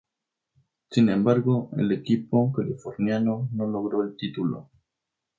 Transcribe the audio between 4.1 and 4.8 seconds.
título.